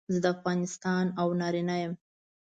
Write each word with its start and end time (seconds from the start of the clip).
زه 0.13 0.19
د 0.23 0.25
افغانستان 0.35 1.05
او 1.21 1.27
نارینه 1.39 1.75
یم. 1.83 1.93